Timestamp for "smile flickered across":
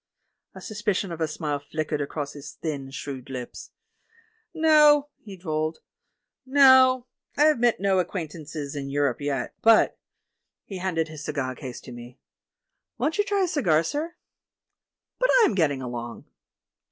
1.27-2.33